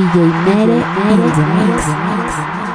DJ 0.00 0.16
mad 0.46 0.70
in 1.10 1.20
the 1.20 1.44
mix. 1.68 2.69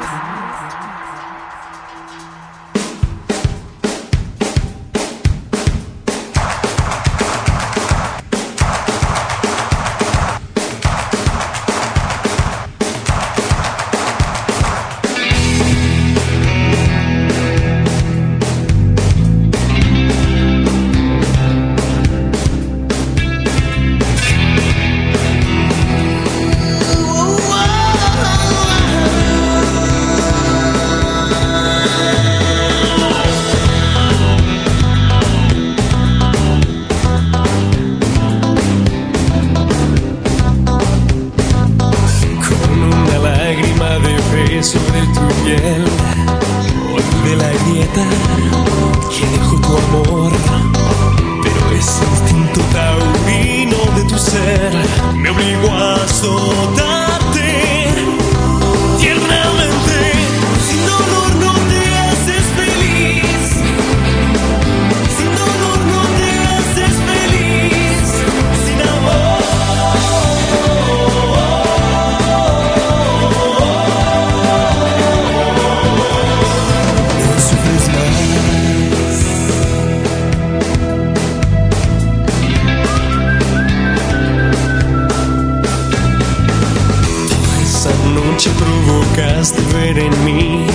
noche 88.46 88.52
provocaste 88.58 89.62
ver 89.74 89.98
en 89.98 90.26
mí 90.26 90.66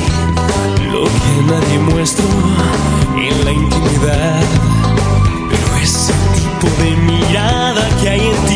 lo 0.93 1.05
que 1.05 1.43
nadie 1.47 1.79
muestra 1.79 2.25
en 3.17 3.45
la 3.45 3.53
intimidad. 3.53 4.43
Pero 5.51 5.77
ese 5.83 6.13
tipo 6.35 6.69
de 6.83 6.97
mirada 6.97 7.89
que 8.01 8.09
hay 8.09 8.21
en 8.21 8.37
ti 8.47 8.50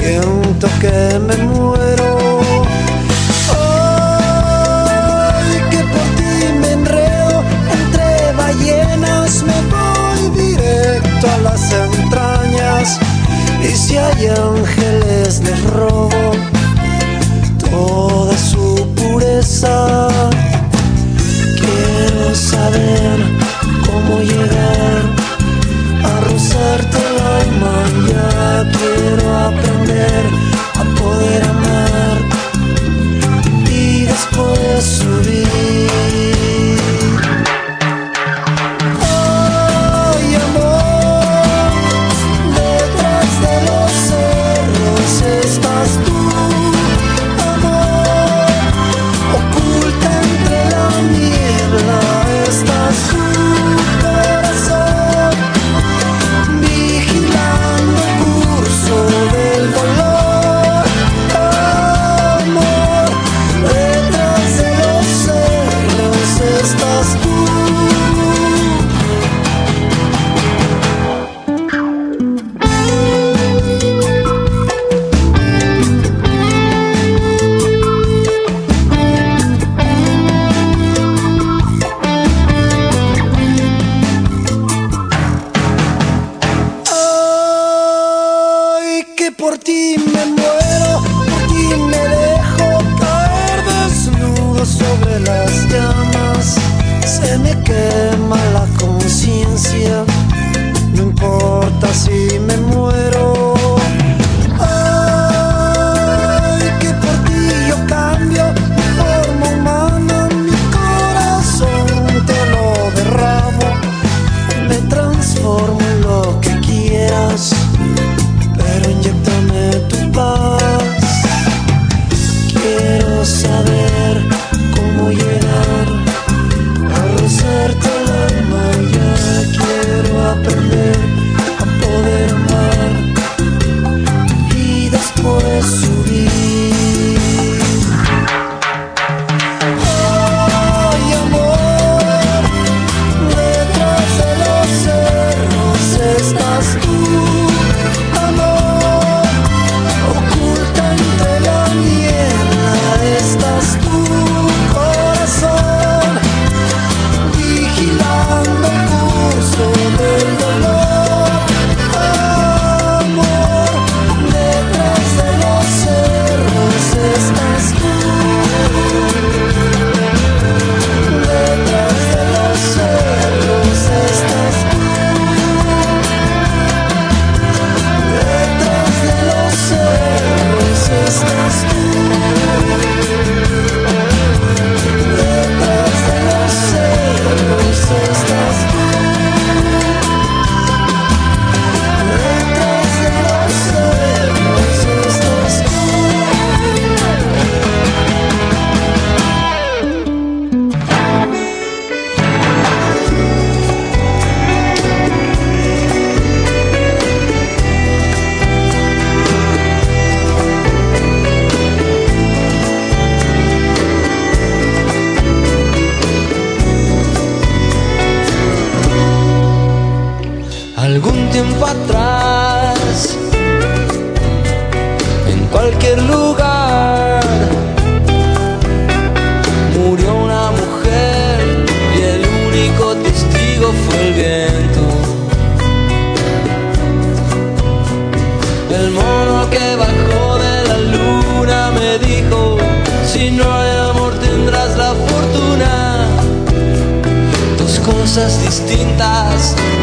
siento 0.00 0.66
que 0.80 1.18
me 1.20 1.36
muero. 1.36 1.63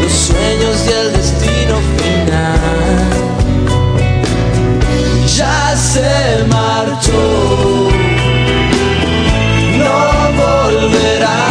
los 0.02 0.12
sueños 0.12 0.86
y 0.88 0.92
el 0.92 1.12
destino 1.12 1.76
final. 1.98 3.10
Ya 5.36 5.76
se 5.76 6.46
marchó, 6.48 7.90
no 9.78 9.96
volverá. 10.42 11.42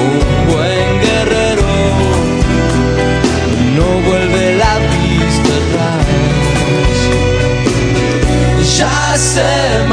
Un 0.00 0.18
buen 0.50 0.88
guerrero 1.04 1.72
no 3.76 3.86
vuelve 4.08 4.56
la 4.56 4.74
vista 4.88 5.52
atrás. 5.60 6.06
Ya 8.78 9.16
se 9.16 9.48
marchó. 9.88 9.89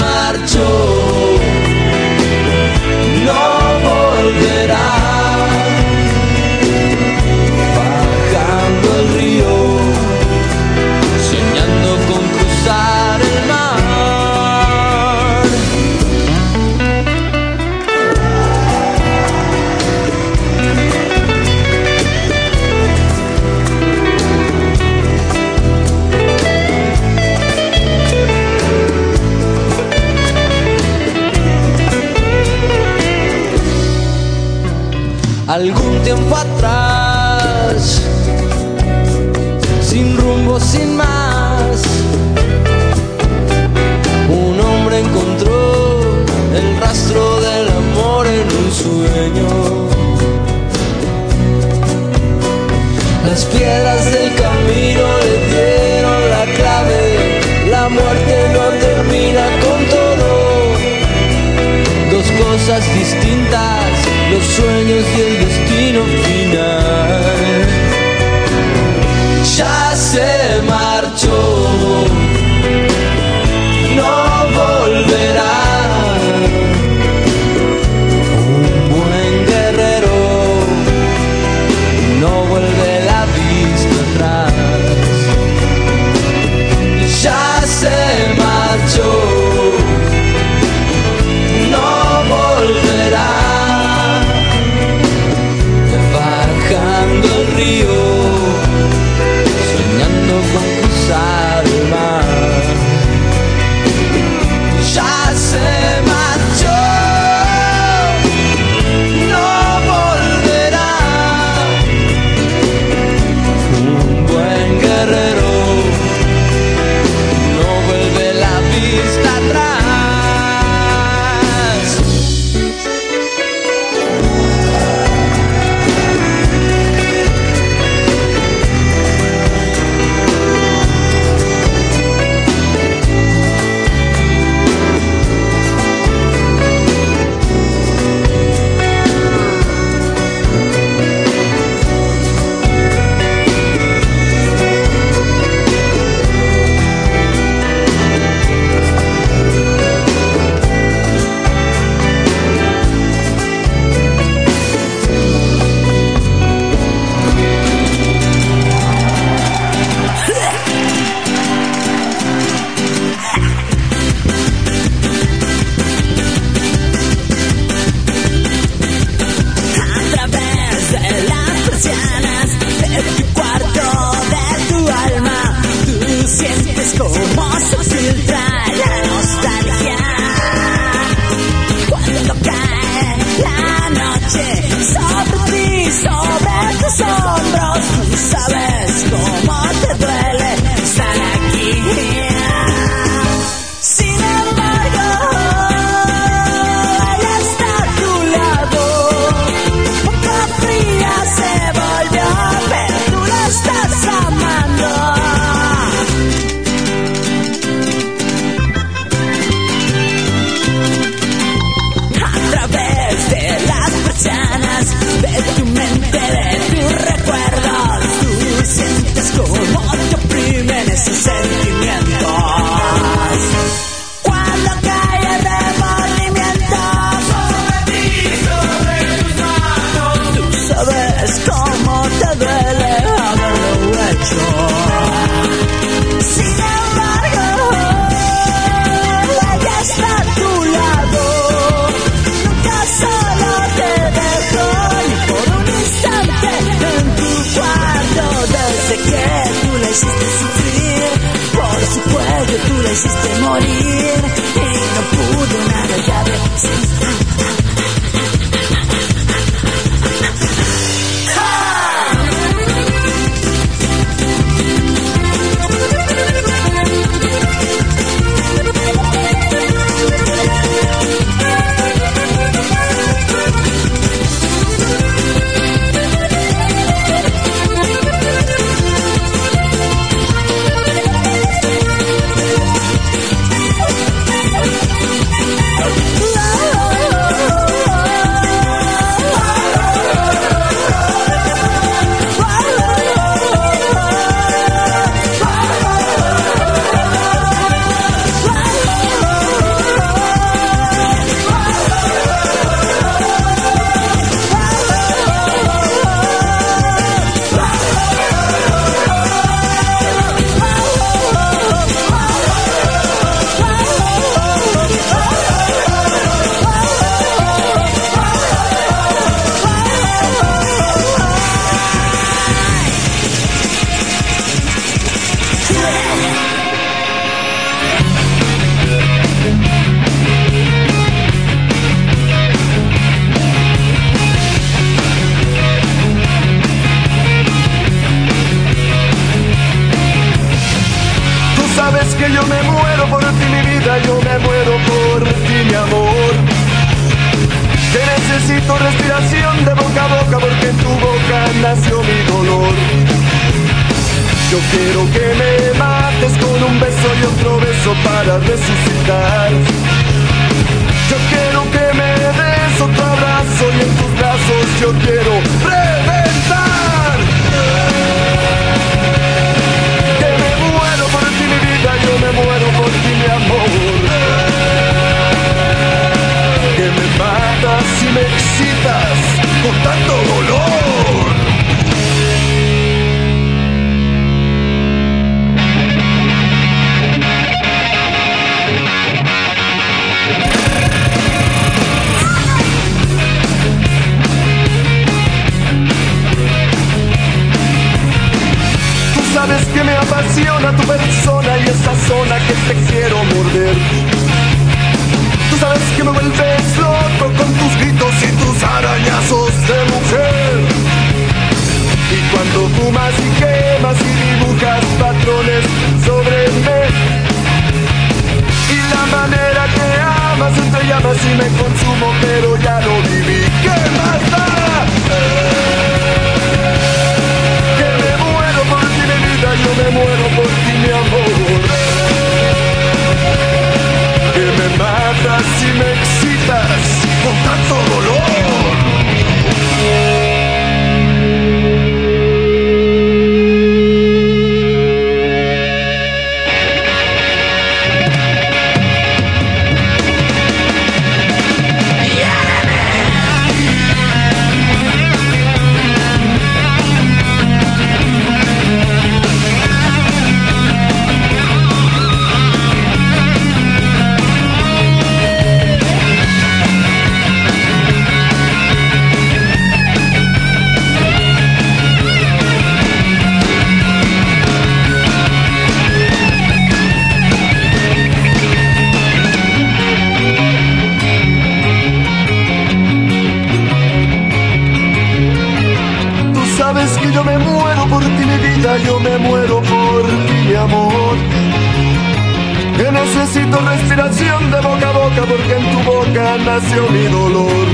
mi 496.65 497.03
dolor. 497.07 497.67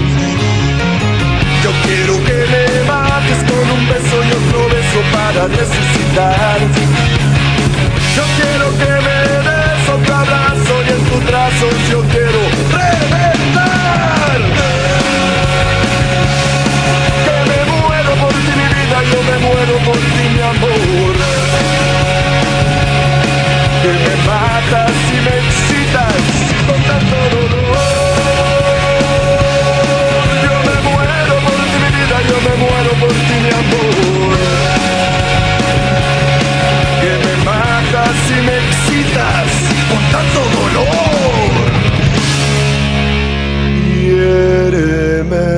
Yo 1.63 1.71
quiero 1.85 2.17
que 2.25 2.37
me 2.51 2.83
mates 2.85 3.39
con 3.49 3.65
un 3.71 3.87
beso 3.87 4.15
y 4.27 4.31
otro 4.39 4.67
beso 4.75 4.99
para 5.13 5.47
resucitar. 5.47 6.59
Yo 8.15 8.23
quiero 8.37 8.67
que 8.79 8.91
me 9.05 9.19
des 9.47 9.89
otro 9.89 10.15
abrazo 10.15 10.73
y 10.85 10.91
en 10.91 11.01
tus 11.09 11.25
brazos 11.25 11.73
yo 11.91 12.01
quiero 12.11 12.42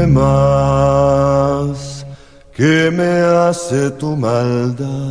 Más, 0.07 1.79
¿qué 2.55 2.89
me 2.91 3.19
hace 3.21 3.91
tu 3.91 4.15
maldad? 4.15 5.04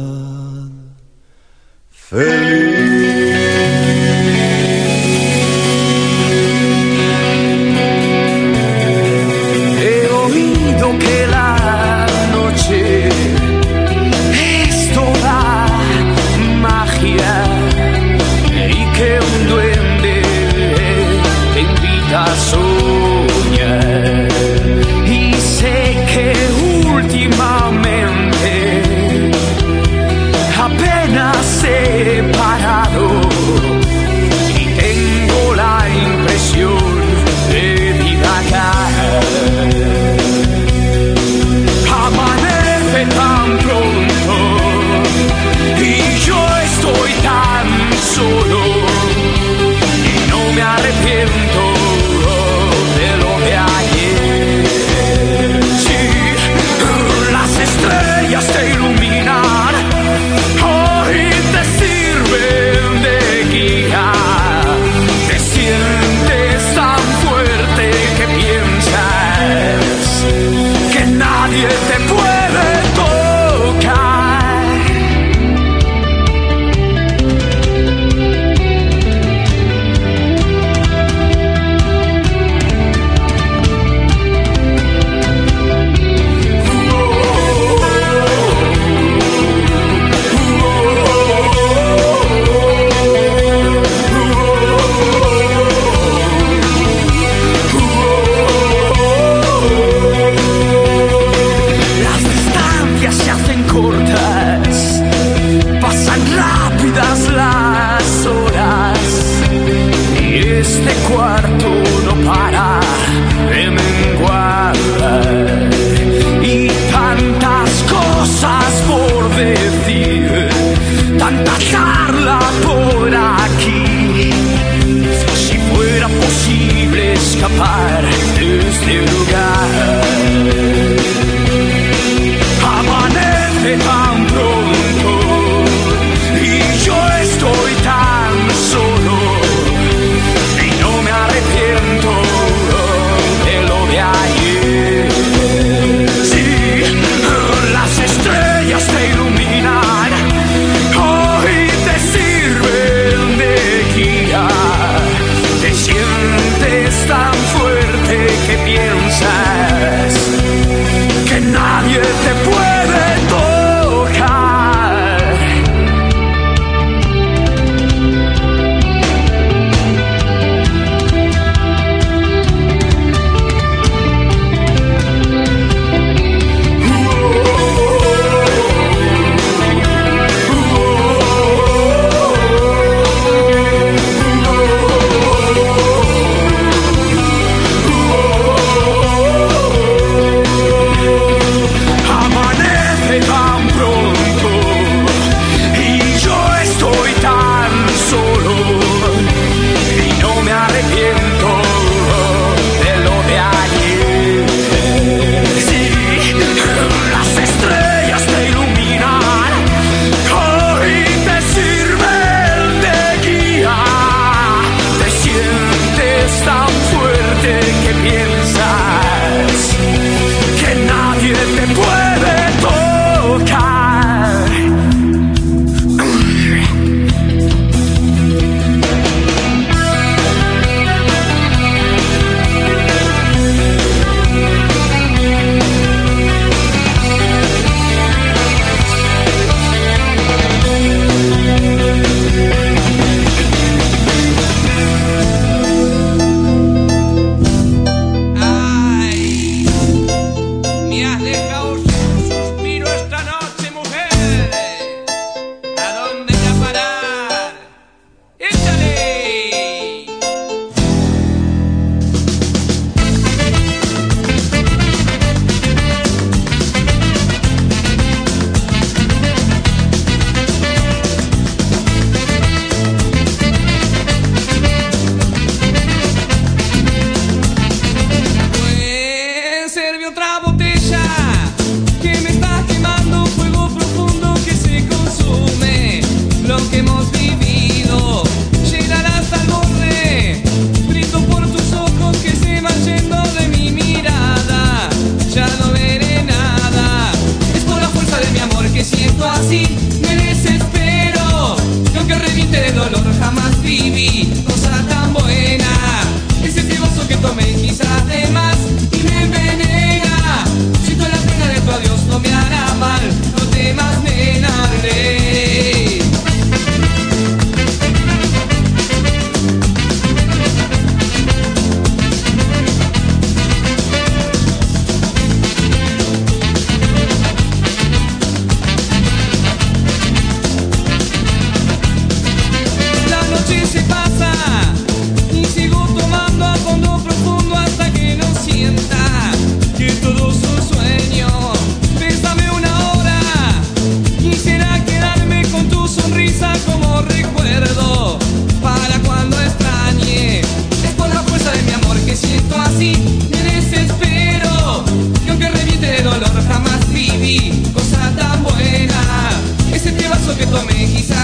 Tomé 360.54 360.86
quizás 360.86 361.23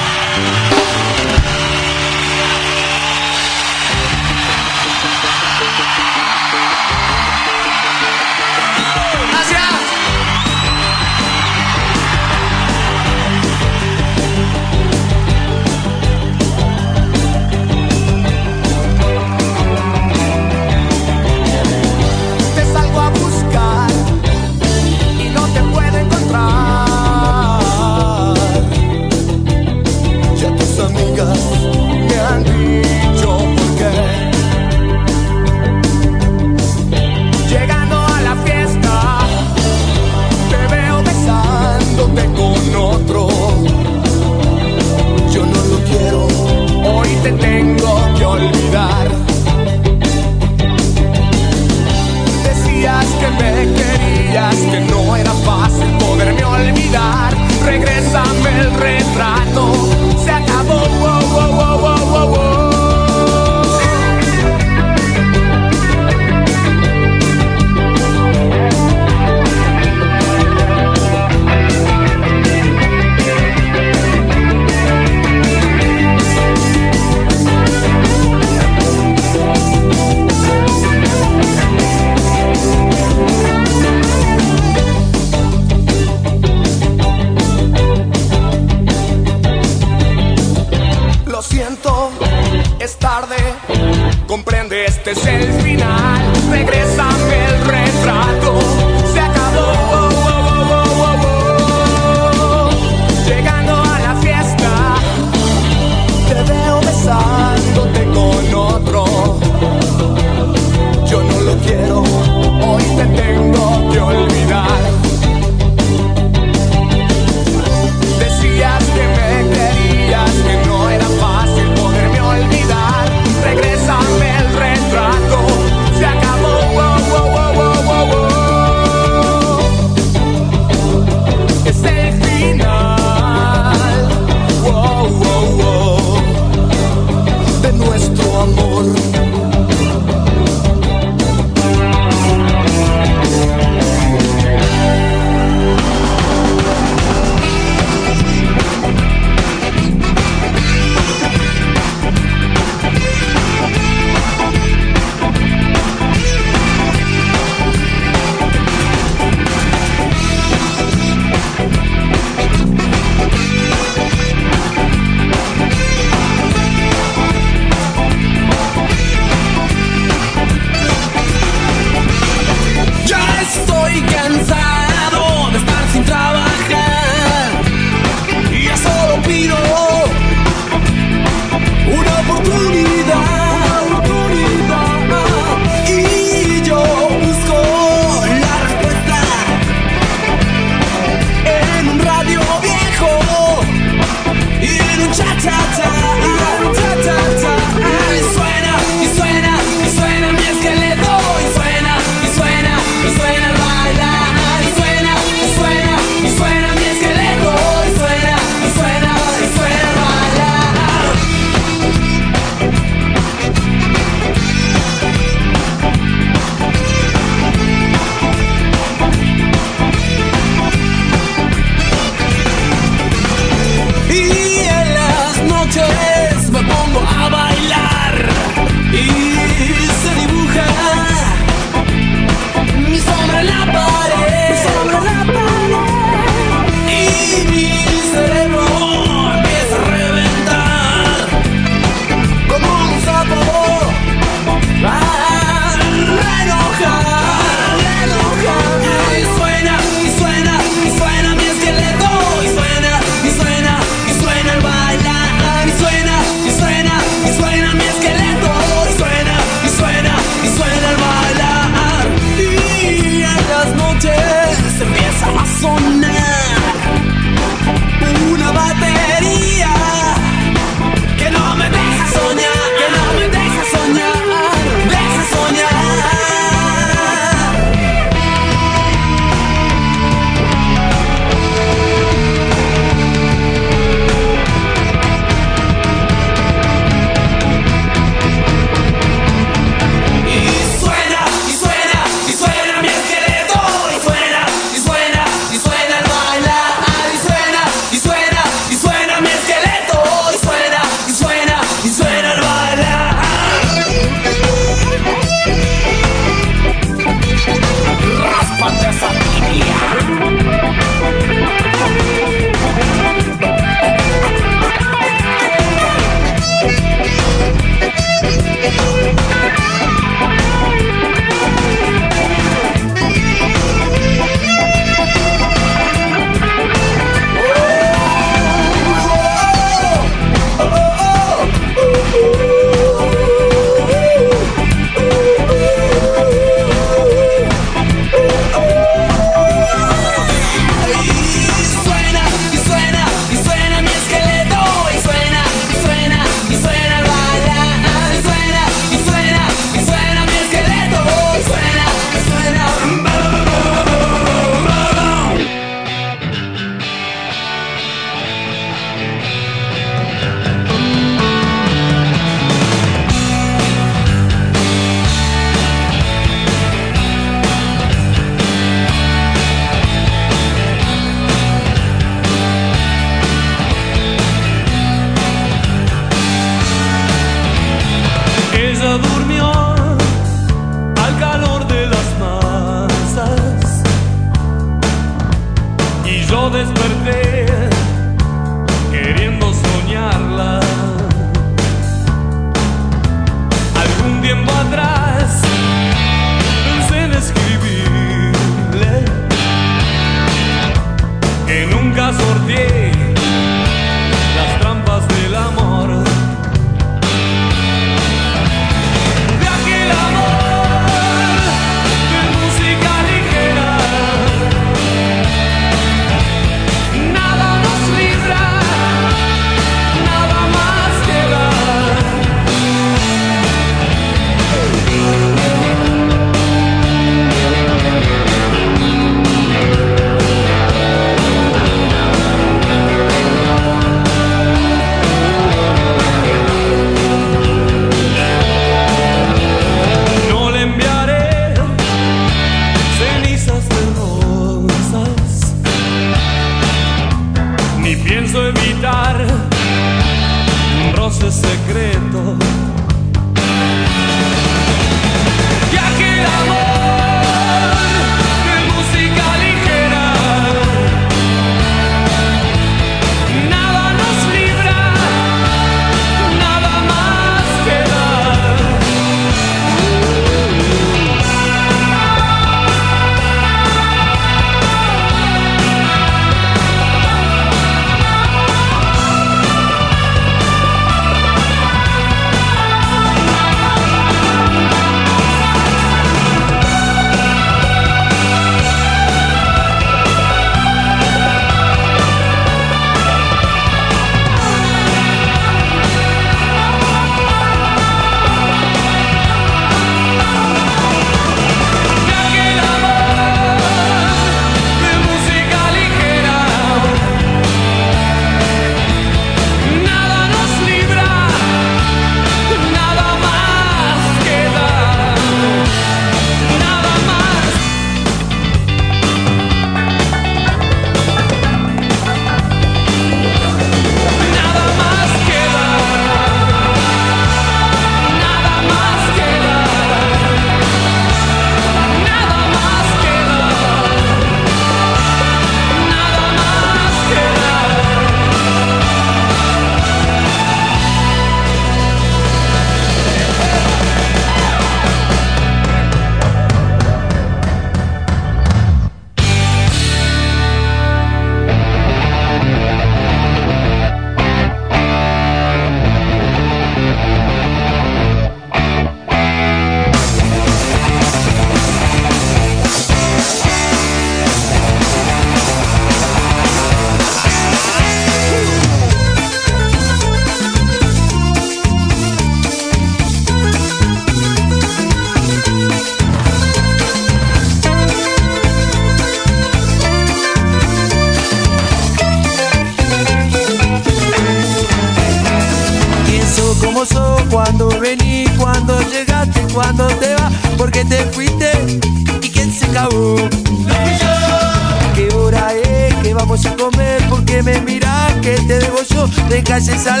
de 599.30 599.42
calles 599.44 599.86
a. 599.86 600.00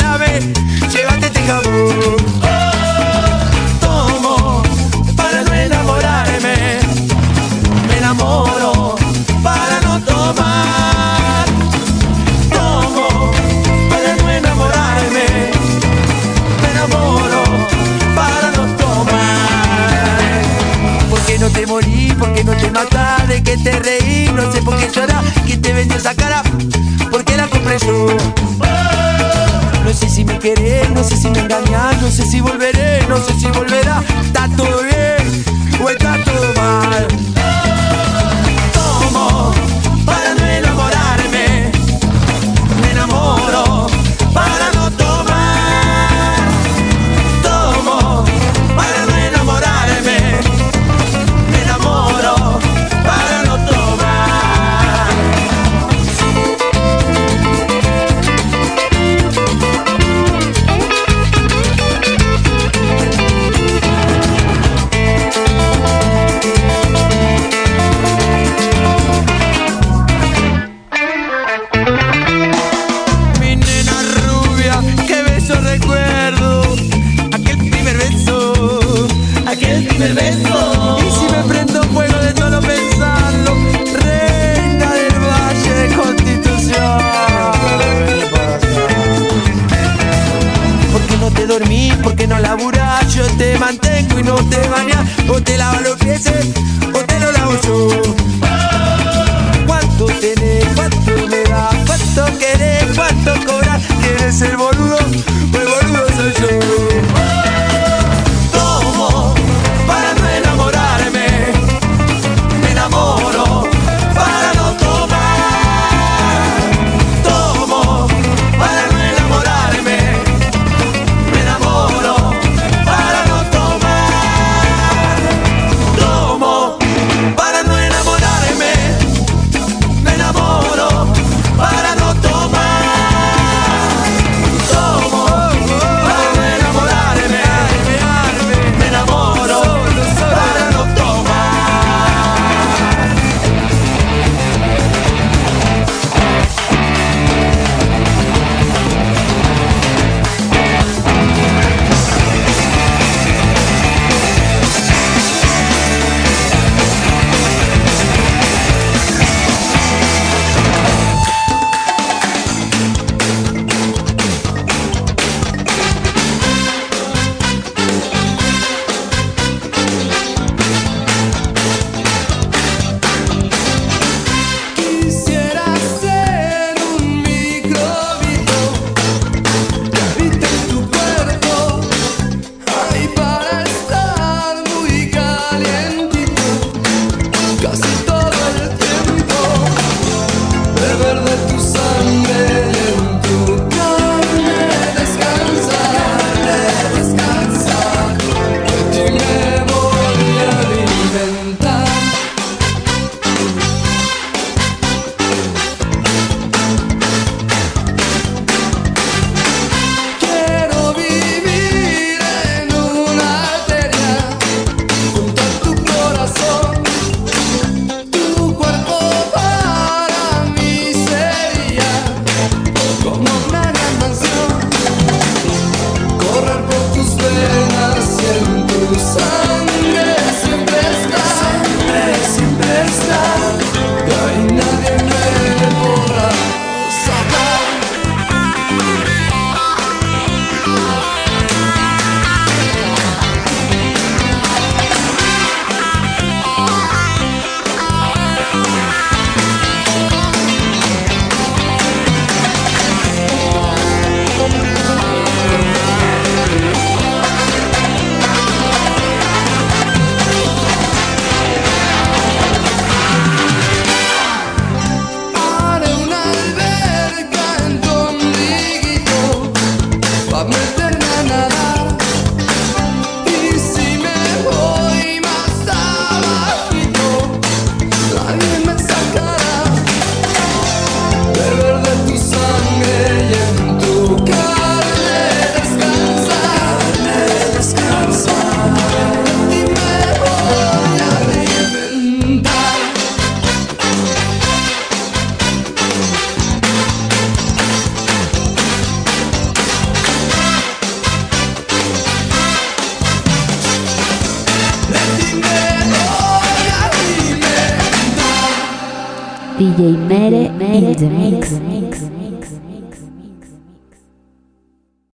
Llévate 0.92 1.26
este 1.26 1.40
jabón. 1.42 2.49
No 32.10 32.16
sé 32.16 32.26
si 32.26 32.40
volveré, 32.40 33.06
no 33.08 33.16
sé 33.18 33.32
si 33.38 33.46
volverá, 33.52 34.02
está 34.20 34.48
todo 34.56 34.82